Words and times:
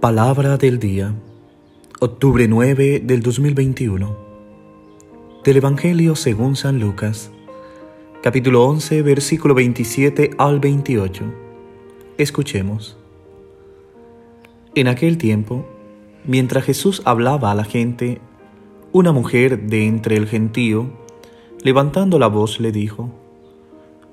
Palabra 0.00 0.56
del 0.56 0.78
día, 0.78 1.12
octubre 2.00 2.48
9 2.48 3.02
del 3.04 3.20
2021. 3.20 4.16
Del 5.44 5.58
Evangelio 5.58 6.16
según 6.16 6.56
San 6.56 6.80
Lucas, 6.80 7.30
capítulo 8.22 8.64
11, 8.64 9.02
versículo 9.02 9.54
27 9.54 10.30
al 10.38 10.58
28. 10.58 11.24
Escuchemos. 12.16 12.96
En 14.74 14.88
aquel 14.88 15.18
tiempo, 15.18 15.68
mientras 16.24 16.64
Jesús 16.64 17.02
hablaba 17.04 17.50
a 17.50 17.54
la 17.54 17.64
gente, 17.64 18.22
una 18.92 19.12
mujer 19.12 19.66
de 19.66 19.86
entre 19.86 20.16
el 20.16 20.26
gentío, 20.26 20.86
levantando 21.62 22.18
la 22.18 22.28
voz, 22.28 22.58
le 22.58 22.72
dijo, 22.72 23.10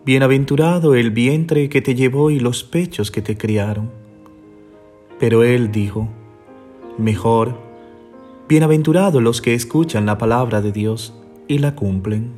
Bienaventurado 0.03 0.95
el 0.95 1.11
vientre 1.11 1.69
que 1.69 1.81
te 1.81 1.95
llevó 1.95 2.29
y 2.29 2.41
los 2.41 2.65
pechos 2.65 3.09
que 3.09 3.21
te 3.21 3.37
criaron. 3.37 4.06
Pero 5.19 5.43
él 5.43 5.71
dijo, 5.71 6.07
Mejor, 6.97 7.57
bienaventurados 8.47 9.21
los 9.21 9.41
que 9.41 9.53
escuchan 9.53 10.05
la 10.05 10.17
palabra 10.17 10.61
de 10.61 10.71
Dios 10.71 11.13
y 11.47 11.57
la 11.57 11.75
cumplen. 11.75 12.33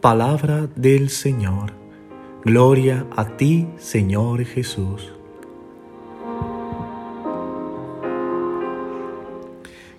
Palabra 0.00 0.68
del 0.76 1.10
Señor. 1.10 1.72
Gloria 2.44 3.06
a 3.16 3.36
ti, 3.36 3.66
Señor 3.78 4.44
Jesús. 4.44 5.12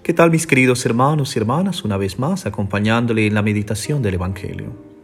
¿Qué 0.04 0.14
tal 0.14 0.32
mis 0.32 0.48
queridos 0.48 0.86
hermanos 0.86 1.36
y 1.36 1.40
hermanas? 1.40 1.84
Una 1.84 1.98
vez 1.98 2.18
más 2.18 2.46
acompañándole 2.46 3.28
en 3.28 3.34
la 3.34 3.42
meditación 3.42 4.02
del 4.02 4.14
Evangelio. 4.14 4.97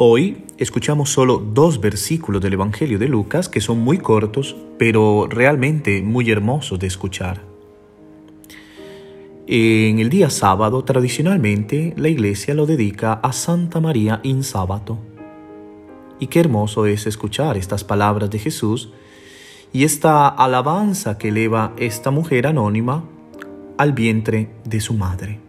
Hoy 0.00 0.44
escuchamos 0.58 1.10
solo 1.10 1.38
dos 1.38 1.80
versículos 1.80 2.40
del 2.40 2.52
Evangelio 2.52 3.00
de 3.00 3.08
Lucas 3.08 3.48
que 3.48 3.60
son 3.60 3.80
muy 3.80 3.98
cortos, 3.98 4.54
pero 4.78 5.26
realmente 5.28 6.02
muy 6.02 6.30
hermosos 6.30 6.78
de 6.78 6.86
escuchar. 6.86 7.42
En 9.48 9.98
el 9.98 10.08
día 10.08 10.30
sábado, 10.30 10.84
tradicionalmente, 10.84 11.94
la 11.96 12.08
iglesia 12.08 12.54
lo 12.54 12.64
dedica 12.64 13.14
a 13.14 13.32
Santa 13.32 13.80
María 13.80 14.20
in 14.22 14.44
sábado. 14.44 14.98
Y 16.20 16.28
qué 16.28 16.38
hermoso 16.38 16.86
es 16.86 17.08
escuchar 17.08 17.56
estas 17.56 17.82
palabras 17.82 18.30
de 18.30 18.38
Jesús 18.38 18.92
y 19.72 19.82
esta 19.82 20.28
alabanza 20.28 21.18
que 21.18 21.30
eleva 21.30 21.72
esta 21.76 22.12
mujer 22.12 22.46
anónima 22.46 23.02
al 23.76 23.94
vientre 23.94 24.48
de 24.64 24.80
su 24.80 24.94
madre. 24.94 25.47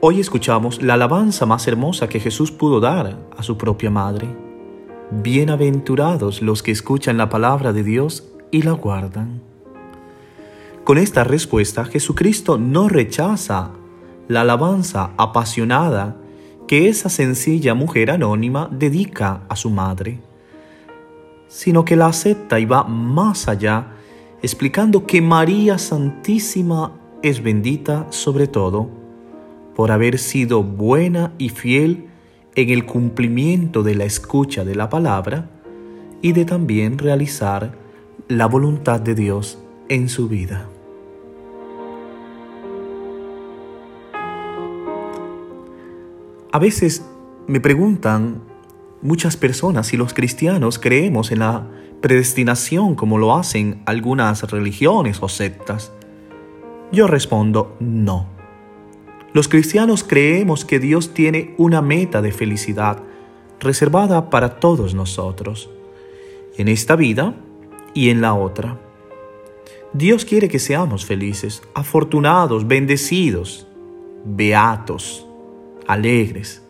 Hoy 0.00 0.20
escuchamos 0.20 0.80
la 0.80 0.94
alabanza 0.94 1.44
más 1.44 1.66
hermosa 1.66 2.08
que 2.08 2.20
Jesús 2.20 2.52
pudo 2.52 2.78
dar 2.78 3.18
a 3.36 3.42
su 3.42 3.58
propia 3.58 3.90
madre. 3.90 4.28
Bienaventurados 5.10 6.40
los 6.40 6.62
que 6.62 6.70
escuchan 6.70 7.16
la 7.16 7.28
palabra 7.28 7.72
de 7.72 7.82
Dios 7.82 8.22
y 8.52 8.62
la 8.62 8.70
guardan. 8.72 9.42
Con 10.84 10.98
esta 10.98 11.24
respuesta, 11.24 11.84
Jesucristo 11.84 12.58
no 12.58 12.88
rechaza 12.88 13.72
la 14.28 14.42
alabanza 14.42 15.10
apasionada 15.16 16.16
que 16.68 16.88
esa 16.88 17.08
sencilla 17.08 17.74
mujer 17.74 18.12
anónima 18.12 18.68
dedica 18.70 19.42
a 19.48 19.56
su 19.56 19.68
madre, 19.68 20.20
sino 21.48 21.84
que 21.84 21.96
la 21.96 22.06
acepta 22.06 22.60
y 22.60 22.66
va 22.66 22.84
más 22.84 23.48
allá, 23.48 23.94
explicando 24.42 25.06
que 25.06 25.20
María 25.20 25.76
Santísima 25.76 26.92
es 27.20 27.42
bendita 27.42 28.06
sobre 28.10 28.46
todo 28.46 29.07
por 29.78 29.92
haber 29.92 30.18
sido 30.18 30.64
buena 30.64 31.34
y 31.38 31.50
fiel 31.50 32.08
en 32.56 32.70
el 32.70 32.84
cumplimiento 32.84 33.84
de 33.84 33.94
la 33.94 34.06
escucha 34.06 34.64
de 34.64 34.74
la 34.74 34.88
palabra 34.88 35.50
y 36.20 36.32
de 36.32 36.44
también 36.44 36.98
realizar 36.98 37.78
la 38.26 38.46
voluntad 38.46 39.00
de 39.00 39.14
Dios 39.14 39.56
en 39.88 40.08
su 40.08 40.28
vida. 40.28 40.66
A 46.50 46.58
veces 46.58 47.06
me 47.46 47.60
preguntan 47.60 48.42
muchas 49.00 49.36
personas 49.36 49.86
si 49.86 49.96
los 49.96 50.12
cristianos 50.12 50.80
creemos 50.80 51.30
en 51.30 51.38
la 51.38 51.68
predestinación 52.00 52.96
como 52.96 53.16
lo 53.16 53.36
hacen 53.36 53.80
algunas 53.86 54.42
religiones 54.50 55.22
o 55.22 55.28
sectas. 55.28 55.92
Yo 56.90 57.06
respondo 57.06 57.76
no. 57.78 58.37
Los 59.38 59.46
cristianos 59.46 60.02
creemos 60.02 60.64
que 60.64 60.80
Dios 60.80 61.14
tiene 61.14 61.54
una 61.58 61.80
meta 61.80 62.22
de 62.22 62.32
felicidad 62.32 63.04
reservada 63.60 64.30
para 64.30 64.58
todos 64.58 64.94
nosotros, 64.94 65.70
en 66.56 66.66
esta 66.66 66.96
vida 66.96 67.36
y 67.94 68.10
en 68.10 68.20
la 68.20 68.34
otra. 68.34 68.80
Dios 69.92 70.24
quiere 70.24 70.48
que 70.48 70.58
seamos 70.58 71.06
felices, 71.06 71.62
afortunados, 71.72 72.66
bendecidos, 72.66 73.68
beatos, 74.24 75.24
alegres. 75.86 76.60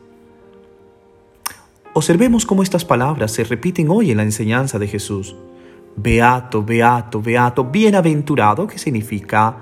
Observemos 1.94 2.44
cómo 2.44 2.62
estas 2.62 2.84
palabras 2.84 3.32
se 3.32 3.44
repiten 3.44 3.88
hoy 3.88 4.10
en 4.10 4.18
la 4.18 4.24
enseñanza 4.24 4.78
de 4.78 4.88
Jesús. 4.88 5.34
Beato, 5.96 6.62
beato, 6.62 7.22
beato, 7.22 7.64
bienaventurado, 7.64 8.66
que 8.66 8.76
significa 8.76 9.56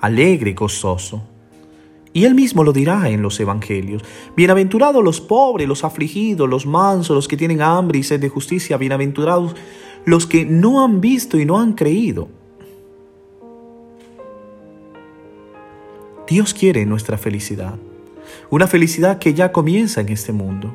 alegre, 0.00 0.52
gozoso. 0.52 1.31
Y 2.12 2.24
él 2.24 2.34
mismo 2.34 2.62
lo 2.62 2.72
dirá 2.72 3.08
en 3.08 3.22
los 3.22 3.40
evangelios. 3.40 4.02
Bienaventurados 4.36 5.02
los 5.02 5.20
pobres, 5.20 5.66
los 5.66 5.82
afligidos, 5.82 6.48
los 6.48 6.66
mansos, 6.66 7.14
los 7.14 7.28
que 7.28 7.38
tienen 7.38 7.62
hambre 7.62 7.98
y 7.98 8.02
sed 8.02 8.20
de 8.20 8.28
justicia. 8.28 8.76
Bienaventurados 8.76 9.54
los 10.04 10.26
que 10.26 10.44
no 10.44 10.84
han 10.84 11.00
visto 11.00 11.38
y 11.38 11.46
no 11.46 11.58
han 11.58 11.72
creído. 11.72 12.28
Dios 16.28 16.52
quiere 16.54 16.84
nuestra 16.84 17.16
felicidad. 17.16 17.74
Una 18.50 18.66
felicidad 18.66 19.18
que 19.18 19.34
ya 19.34 19.52
comienza 19.52 20.00
en 20.00 20.10
este 20.10 20.32
mundo. 20.32 20.72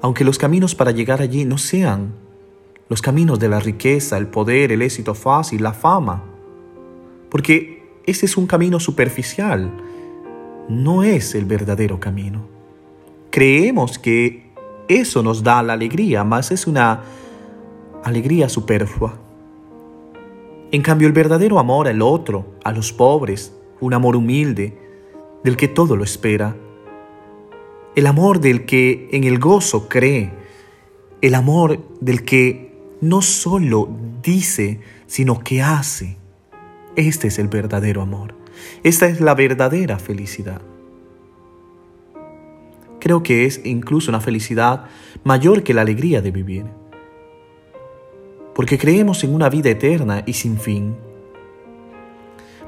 Aunque 0.00 0.24
los 0.24 0.38
caminos 0.38 0.74
para 0.74 0.90
llegar 0.90 1.22
allí 1.22 1.44
no 1.44 1.58
sean 1.58 2.12
los 2.88 3.02
caminos 3.02 3.38
de 3.38 3.48
la 3.48 3.58
riqueza, 3.60 4.16
el 4.16 4.28
poder, 4.28 4.70
el 4.70 4.82
éxito 4.82 5.14
fácil, 5.14 5.62
la 5.62 5.72
fama. 5.72 6.22
Porque 7.30 7.75
ese 8.06 8.26
es 8.26 8.36
un 8.36 8.46
camino 8.46 8.80
superficial, 8.80 9.70
no 10.68 11.02
es 11.02 11.34
el 11.34 11.44
verdadero 11.44 12.00
camino. 12.00 12.46
Creemos 13.30 13.98
que 13.98 14.50
eso 14.88 15.22
nos 15.22 15.42
da 15.42 15.62
la 15.62 15.72
alegría, 15.72 16.24
mas 16.24 16.50
es 16.50 16.66
una 16.66 17.02
alegría 18.04 18.48
superflua. 18.48 19.18
En 20.70 20.82
cambio, 20.82 21.06
el 21.06 21.12
verdadero 21.12 21.58
amor 21.58 21.88
al 21.88 22.02
otro, 22.02 22.54
a 22.64 22.72
los 22.72 22.92
pobres, 22.92 23.52
un 23.80 23.94
amor 23.94 24.16
humilde, 24.16 24.78
del 25.44 25.56
que 25.56 25.68
todo 25.68 25.96
lo 25.96 26.04
espera, 26.04 26.56
el 27.94 28.06
amor 28.06 28.40
del 28.40 28.64
que 28.64 29.08
en 29.12 29.24
el 29.24 29.38
gozo 29.38 29.88
cree, 29.88 30.32
el 31.20 31.34
amor 31.34 31.80
del 32.00 32.24
que 32.24 32.74
no 33.00 33.22
solo 33.22 33.88
dice, 34.22 34.80
sino 35.06 35.40
que 35.40 35.62
hace, 35.62 36.16
este 36.96 37.28
es 37.28 37.38
el 37.38 37.48
verdadero 37.48 38.02
amor. 38.02 38.34
Esta 38.82 39.06
es 39.06 39.20
la 39.20 39.34
verdadera 39.34 39.98
felicidad. 39.98 40.62
Creo 43.00 43.22
que 43.22 43.44
es 43.44 43.60
incluso 43.64 44.10
una 44.10 44.20
felicidad 44.20 44.86
mayor 45.22 45.62
que 45.62 45.74
la 45.74 45.82
alegría 45.82 46.22
de 46.22 46.30
vivir. 46.30 46.64
Porque 48.54 48.78
creemos 48.78 49.22
en 49.22 49.34
una 49.34 49.48
vida 49.48 49.70
eterna 49.70 50.22
y 50.26 50.32
sin 50.32 50.58
fin. 50.58 50.96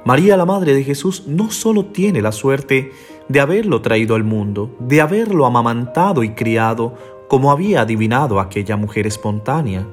María, 0.05 0.37
la 0.37 0.45
Madre 0.45 0.75
de 0.75 0.85
Jesús, 0.85 1.25
no 1.27 1.51
solo 1.51 1.87
tiene 1.87 2.23
la 2.23 2.33
suerte 2.33 2.93
de 3.29 3.41
haberlo 3.41 3.83
traído 3.83 4.15
al 4.15 4.25
mundo, 4.25 4.77
de 4.79 5.01
haberlo 5.01 5.45
amamantado 5.45 6.23
y 6.23 6.31
criado 6.31 6.95
como 7.29 7.51
había 7.51 7.83
adivinado 7.83 8.41
aquella 8.41 8.77
mujer 8.77 9.07
espontánea, 9.07 9.87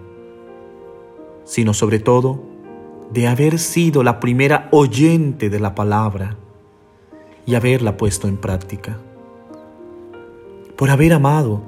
sino 1.44 1.74
sobre 1.74 2.00
todo 2.00 2.55
de 3.12 3.28
haber 3.28 3.60
sido 3.60 4.04
la 4.04 4.20
primera 4.20 4.68
oyente 4.72 5.50
de 5.50 5.60
la 5.60 5.76
palabra 5.76 6.38
y 7.46 7.56
haberla 7.56 7.98
puesto 7.98 8.28
en 8.28 8.38
práctica. 8.38 8.98
Por 10.76 10.90
haber 10.90 11.14
amado 11.14 11.62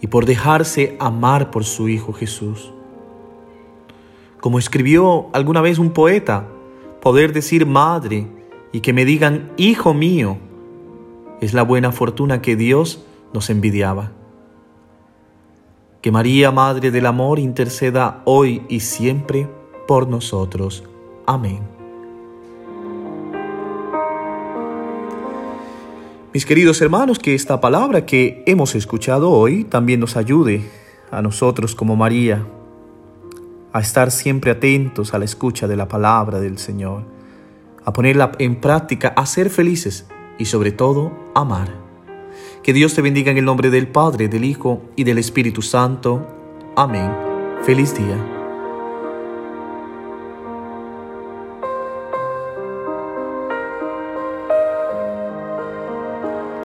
y 0.00 0.06
por 0.08 0.26
dejarse 0.26 0.96
amar 0.98 1.50
por 1.50 1.64
su 1.64 1.88
Hijo 1.88 2.12
Jesús. 2.12 2.72
Como 4.40 4.58
escribió 4.58 5.28
alguna 5.32 5.60
vez 5.60 5.78
un 5.78 5.90
poeta, 5.90 6.48
poder 7.00 7.32
decir 7.32 7.66
madre 7.66 8.26
y 8.72 8.80
que 8.80 8.92
me 8.92 9.04
digan 9.04 9.52
hijo 9.56 9.94
mío 9.94 10.38
es 11.40 11.54
la 11.54 11.62
buena 11.62 11.92
fortuna 11.92 12.42
que 12.42 12.56
Dios 12.56 13.04
nos 13.32 13.50
envidiaba. 13.50 14.12
Que 16.00 16.12
María, 16.12 16.50
Madre 16.50 16.90
del 16.90 17.06
Amor, 17.06 17.38
interceda 17.38 18.22
hoy 18.24 18.62
y 18.68 18.80
siempre 18.80 19.48
por 19.86 20.08
nosotros. 20.08 20.84
Amén. 21.26 21.60
Mis 26.32 26.44
queridos 26.44 26.82
hermanos, 26.82 27.18
que 27.18 27.34
esta 27.34 27.60
palabra 27.60 28.04
que 28.04 28.42
hemos 28.46 28.74
escuchado 28.74 29.30
hoy 29.30 29.64
también 29.64 30.00
nos 30.00 30.16
ayude 30.16 30.62
a 31.10 31.22
nosotros 31.22 31.74
como 31.74 31.96
María 31.96 32.46
a 33.72 33.80
estar 33.80 34.10
siempre 34.10 34.50
atentos 34.50 35.14
a 35.14 35.18
la 35.18 35.24
escucha 35.24 35.66
de 35.66 35.76
la 35.76 35.88
palabra 35.88 36.38
del 36.40 36.58
Señor, 36.58 37.04
a 37.84 37.92
ponerla 37.92 38.32
en 38.38 38.60
práctica, 38.60 39.08
a 39.16 39.24
ser 39.24 39.48
felices 39.48 40.06
y 40.38 40.44
sobre 40.44 40.72
todo 40.72 41.12
amar. 41.34 41.68
Que 42.62 42.72
Dios 42.72 42.94
te 42.94 43.02
bendiga 43.02 43.30
en 43.30 43.38
el 43.38 43.44
nombre 43.44 43.70
del 43.70 43.88
Padre, 43.88 44.28
del 44.28 44.44
Hijo 44.44 44.82
y 44.96 45.04
del 45.04 45.18
Espíritu 45.18 45.62
Santo. 45.62 46.26
Amén. 46.76 47.10
Feliz 47.62 47.96
día. 47.96 48.35